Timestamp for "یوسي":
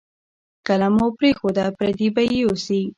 2.43-2.81